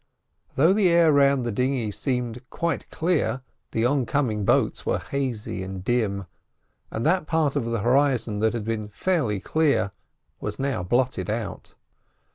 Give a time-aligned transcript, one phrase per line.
[0.55, 5.61] Though the air round the dinghy seemed quite clear, the on coming boats were hazy
[5.61, 6.25] and dim,
[6.89, 9.91] and that part of the horizon that had been fairly clear
[10.39, 11.75] was now blotted out.